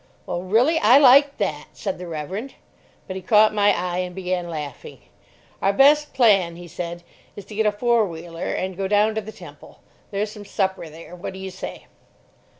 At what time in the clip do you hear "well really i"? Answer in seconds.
0.25-0.97